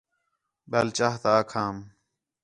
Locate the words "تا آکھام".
1.21-1.75